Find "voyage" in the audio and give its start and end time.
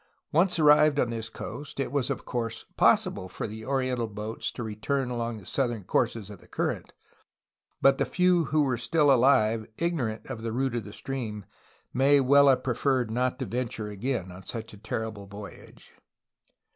15.27-15.91